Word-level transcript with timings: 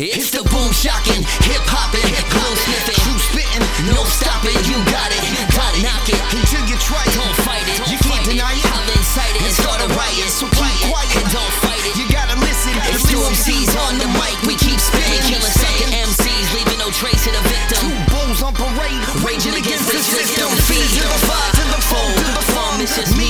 It's 0.00 0.32
the 0.32 0.40
boom 0.48 0.72
shocking, 0.72 1.20
hip 1.44 1.60
hopping, 1.68 2.00
glow 2.32 2.52
sniffing, 2.64 2.96
true 3.04 3.20
spitting, 3.20 3.60
no 3.92 4.00
stopping. 4.08 4.56
You 4.64 4.80
got 4.88 5.12
it, 5.12 5.20
got 5.52 5.76
it, 5.76 5.84
knock 5.84 6.08
it 6.08 6.16
until 6.32 6.64
you 6.64 6.80
try 6.80 7.04
it. 7.04 7.12
Don't 7.12 7.36
fight 7.44 7.68
it, 7.68 7.84
you 7.84 8.00
can't 8.00 8.24
deny 8.24 8.56
it. 8.56 8.64
I'll 8.64 8.88
incite 8.96 9.36
it 9.36 9.44
and 9.44 9.52
start 9.52 9.76
a 9.84 9.92
riot. 9.92 10.32
So 10.32 10.48
keep 10.56 10.72
quiet 10.88 11.12
and 11.20 11.28
don't 11.28 11.54
fight 11.60 11.84
it. 11.84 12.00
You 12.00 12.08
gotta 12.08 12.32
listen. 12.40 12.72
It's 12.96 13.04
two 13.12 13.20
MCs 13.20 13.76
on 13.76 14.00
the 14.00 14.08
mic, 14.16 14.40
we 14.48 14.56
keep 14.56 14.80
spitting, 14.80 15.20
killing 15.28 15.52
second 15.52 15.92
MCs, 15.92 16.48
leaving 16.56 16.80
no 16.80 16.88
trace 16.96 17.28
of 17.28 17.36
the 17.36 17.44
victim. 17.52 17.92
Two 17.92 18.00
bulls 18.08 18.40
on 18.40 18.56
parade, 18.56 19.04
raging 19.20 19.52
against 19.52 19.84
the 19.92 20.00
system. 20.00 20.48
Feed 20.64 20.88
to 20.96 21.04
the 21.04 21.20
five, 21.28 21.52
to 21.60 21.64
the 21.76 21.82
four, 21.92 22.08
to 22.08 22.30
the 22.40 22.44
farm. 22.56 22.80
It's 22.80 22.96
just 22.96 23.12
me 23.20 23.29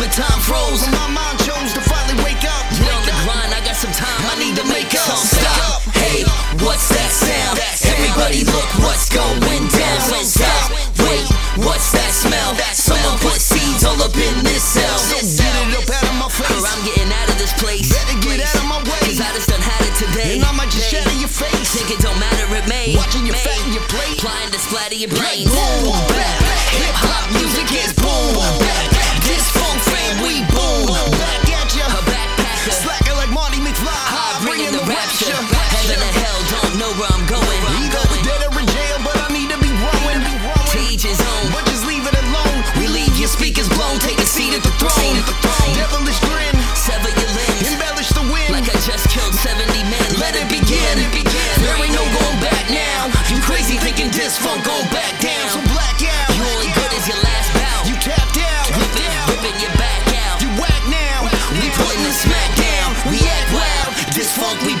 but 0.00 0.08
time 0.16 0.40
froze. 0.40 0.80
When 0.80 0.96
my 0.96 1.08
mind 1.12 1.36
chose 1.44 1.76
to 1.76 1.82
finally 1.84 2.16
wake 2.24 2.40
up. 2.48 2.64
Get 2.80 2.88
on 2.88 3.04
the 3.04 3.12
grind, 3.28 3.52
I 3.52 3.60
got 3.60 3.76
some 3.76 3.92
time, 3.92 4.16
I 4.32 4.34
need 4.40 4.56
to 4.56 4.64
make 4.64 4.88
up. 4.96 5.04
Stop, 5.20 5.84
hey, 5.92 6.24
what's 6.64 6.88
that 6.88 7.12
sound? 7.12 7.60
Everybody 7.84 8.48
look 8.48 8.68
what's 8.80 9.12
going 9.12 9.68
down. 9.68 9.98
Don't 10.08 10.24
stop, 10.24 10.72
wait, 11.04 11.28
what's 11.60 11.92
that 11.92 12.10
smell? 12.16 12.56
Someone 12.72 13.20
put 13.20 13.36
seeds 13.36 13.84
all 13.84 14.00
up 14.00 14.16
in 14.16 14.40
this 14.40 14.64
cell. 14.64 14.96
So 14.96 15.20
get 15.20 15.52
it 15.68 15.76
up 15.76 15.92
out 15.92 16.08
of 16.08 16.16
my 16.16 16.28
face. 16.32 16.48
Or 16.48 16.64
I'm 16.64 16.80
getting 16.88 17.12
out 17.12 17.28
of 17.28 17.36
this 17.36 17.52
place. 17.60 17.92
Better 17.92 18.16
get 18.24 18.40
out 18.40 18.56
of 18.56 18.66
my 18.72 18.80
way. 18.88 19.04
Cause 19.04 19.20
I 19.20 19.28
just 19.36 19.52
done 19.52 19.60
had 19.60 19.84
it 19.84 19.94
today. 20.00 20.40
And 20.40 20.48
I 20.48 20.52
might 20.56 20.72
just 20.72 20.88
shatter 20.88 21.12
your 21.20 21.28
face. 21.28 21.76
Think 21.76 21.92
it 21.92 22.00
don't 22.00 22.16
matter, 22.16 22.48
it 22.56 22.64
may. 22.64 22.96
Watching 22.96 23.28
your 23.28 23.36
fat 23.36 23.60
in 23.68 23.76
your 23.76 23.84
plate. 23.92 24.16
Applying 24.16 24.48
the 24.48 24.58
splatter 24.58 24.96
your 24.96 25.12
brain. 25.12 25.44
Boom, 25.44 25.92
back. 26.16 26.40
Hip 26.72 26.96
hop 26.96 27.28
music 27.36 27.68
is 27.76 27.92
boom, 27.92 28.32
back. 28.64 28.69
where 37.00 37.08
I'm 37.16 37.24
going. 37.24 37.60
Either 37.80 38.04
dead 38.28 38.44
or 38.44 38.52
in 38.60 38.68
jail, 38.68 38.98
but 39.00 39.16
I 39.16 39.32
need 39.32 39.48
to 39.48 39.56
be 39.56 39.72
growing. 39.80 40.20
To 40.20 40.78
his 40.84 41.16
own, 41.16 41.44
but 41.48 41.64
just 41.72 41.88
leave 41.88 42.04
it 42.04 42.12
alone. 42.12 42.60
We 42.76 42.92
leave 42.92 43.16
your 43.16 43.32
speakers 43.32 43.72
blown, 43.72 43.96
take 44.04 44.20
a 44.20 44.28
seat 44.28 44.52
at 44.52 44.60
the 44.60 44.70
throne. 44.76 45.16
Devilish 45.80 46.20
grin, 46.28 46.52
sever 46.76 47.08
your 47.08 47.32
limbs, 47.32 47.72
embellish 47.72 48.12
the 48.12 48.20
wind. 48.28 48.52
Like 48.52 48.68
I 48.68 48.76
just 48.84 49.08
killed 49.08 49.32
70 49.32 49.64
men. 49.88 50.08
Let 50.20 50.36
it 50.36 50.44
begin. 50.52 51.00
There 51.64 51.76
ain't 51.80 51.96
no 51.96 52.04
going 52.04 52.38
back 52.44 52.68
now. 52.68 53.08
You 53.32 53.40
crazy 53.48 53.80
thinking 53.80 54.12
this 54.12 54.36
funk 54.36 54.60
go 54.68 54.76
back 54.92 55.16
down. 55.24 55.56
So 55.56 55.60
black 55.72 55.96
out. 56.04 56.28
You 56.36 56.44
only 56.52 56.68
good 56.76 56.92
as 56.92 57.08
your 57.08 57.20
last 57.24 57.48
bout. 57.56 57.88
You 57.88 57.96
tapped 57.96 58.36
out. 58.36 58.66
Ripping, 58.76 59.12
ripping 59.32 59.56
your 59.56 59.72
back 59.80 60.04
out. 60.28 60.36
You 60.44 60.52
whack 60.60 60.84
now. 60.92 61.32
We 61.56 61.64
putting 61.80 62.04
the 62.04 62.12
smack 62.12 62.50
down. 62.60 62.92
We 63.08 63.16
act 63.24 63.48
wild. 63.56 63.92
This 64.12 64.36
funk 64.36 64.60
we 64.68 64.76